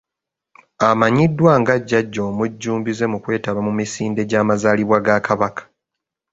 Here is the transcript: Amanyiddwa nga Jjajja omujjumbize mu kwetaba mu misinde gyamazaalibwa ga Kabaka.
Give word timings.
Amanyiddwa 0.89 1.51
nga 1.61 1.75
Jjajja 1.79 2.19
omujjumbize 2.31 3.05
mu 3.11 3.17
kwetaba 3.23 3.59
mu 3.67 3.73
misinde 3.79 4.21
gyamazaalibwa 4.29 4.97
ga 5.05 5.15
Kabaka. 5.27 5.63